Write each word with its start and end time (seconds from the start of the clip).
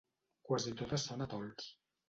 Quasi 0.47 0.73
totes 0.81 1.07
són 1.11 1.23
atols. 1.29 1.71